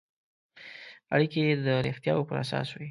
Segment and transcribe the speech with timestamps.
[1.13, 2.79] اړیکې یې د رښتیاوو پر اساس وي.